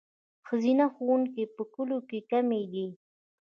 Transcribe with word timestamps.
ښځینه 0.47 0.85
ښوونکي 0.95 1.43
په 1.55 1.63
کلیو 1.73 1.99
کې 2.09 2.19
کمې 2.31 2.61
دي. 2.73 2.87